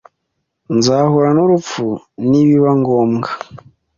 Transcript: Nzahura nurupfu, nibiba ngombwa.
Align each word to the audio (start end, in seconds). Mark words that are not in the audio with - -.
Nzahura 0.77 1.29
nurupfu, 1.35 1.85
nibiba 2.27 2.71
ngombwa. 2.79 3.29